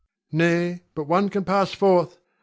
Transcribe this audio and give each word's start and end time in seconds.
Nay, 0.31 0.81
but 0.95 1.03
one 1.03 1.29
can 1.29 1.43
pass 1.45 1.73
forth. 1.73 2.17